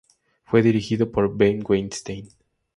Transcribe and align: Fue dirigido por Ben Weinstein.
Fue 0.45 0.63
dirigido 0.63 1.11
por 1.11 1.37
Ben 1.37 1.63
Weinstein. 1.63 2.27